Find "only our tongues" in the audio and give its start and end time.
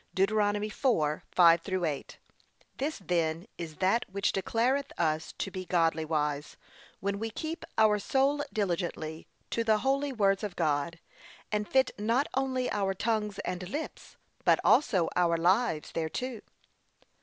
12.33-13.37